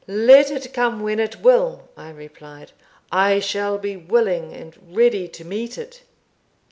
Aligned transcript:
"Let 0.07 0.49
it 0.49 0.73
come 0.73 1.01
when 1.03 1.19
it 1.19 1.41
will," 1.43 1.87
I 1.95 2.09
replied, 2.09 2.71
"I 3.11 3.39
shall 3.39 3.77
be 3.77 3.95
willing 3.95 4.51
and 4.51 4.75
ready 4.89 5.27
to 5.27 5.45
meet 5.45 5.77
it. 5.77 6.01